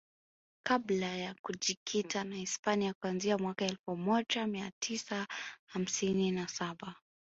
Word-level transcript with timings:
kabla 0.63 1.05
ya 1.17 1.35
kujikita 1.41 2.23
na 2.23 2.35
Hispania 2.35 2.93
kuanzia 2.93 3.37
mwaka 3.37 3.65
elfu 3.65 3.95
moja 3.97 4.47
mia 4.47 4.71
tisa 4.79 5.27
hamsini 5.65 6.31
na 6.31 6.47
saba 6.47 6.95